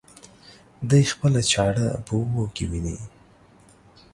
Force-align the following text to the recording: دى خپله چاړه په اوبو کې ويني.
دى 0.89 1.01
خپله 1.11 1.41
چاړه 1.51 1.87
په 2.05 2.11
اوبو 2.19 2.43
کې 2.55 2.63
ويني. 2.71 2.97